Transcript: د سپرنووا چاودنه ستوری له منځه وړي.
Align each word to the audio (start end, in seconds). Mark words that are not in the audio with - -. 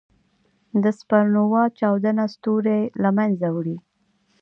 د 0.83 0.85
سپرنووا 0.99 1.63
چاودنه 1.79 2.23
ستوری 2.33 2.81
له 3.01 3.09
منځه 3.17 3.47
وړي. 3.55 3.77